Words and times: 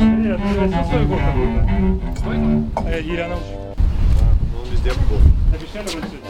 Нет, 0.00 0.38
ну 0.42 0.50
это 0.64 0.84
свой 0.84 1.04
какой-то. 1.06 2.20
Свой? 2.20 2.36
Э, 2.86 3.00
Елянович. 3.00 3.48
Он 4.56 4.64
везде 4.70 4.92
был. 4.92 5.20
Обещали 5.54 5.88
вручить? 5.88 6.24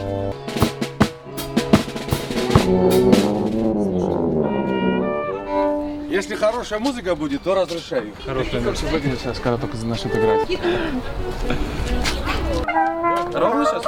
Если 6.11 6.35
хорошая 6.35 6.81
музыка 6.81 7.15
будет, 7.15 7.43
то 7.43 7.55
разрешаю. 7.55 8.13
Хорошая 8.27 8.61
Как 8.61 8.77
сейчас 8.77 8.91
выглядит 8.91 9.21
сейчас, 9.21 9.39
когда 9.39 9.57
только 9.57 9.77
начнет 9.79 10.15
играть? 10.15 10.49
Ровно 13.35 13.65
сейчас 13.65 13.85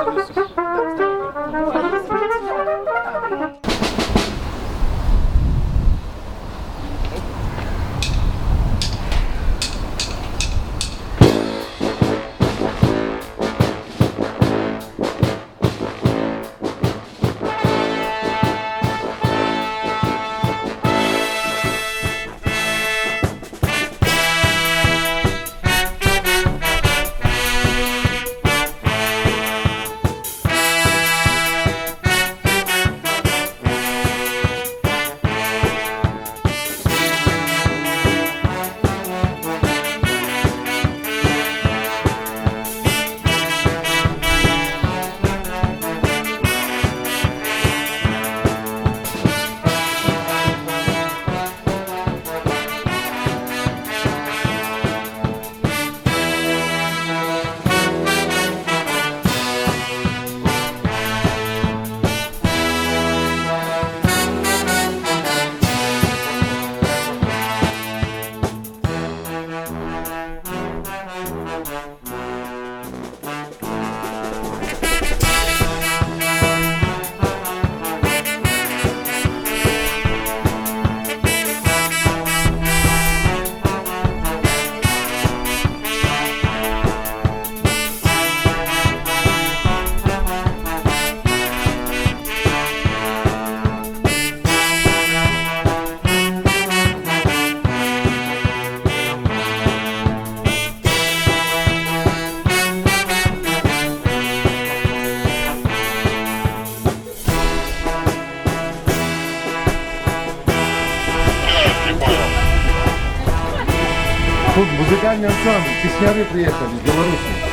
Тут 114.60 114.69
музыкальный 114.72 115.26
ансамбль, 115.26 115.71
песняры 115.82 116.22
приехали 116.26 116.75
из 116.75 117.50